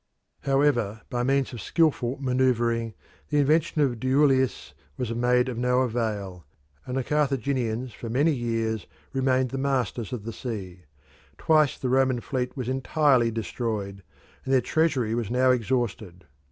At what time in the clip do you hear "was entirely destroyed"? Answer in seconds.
12.57-14.01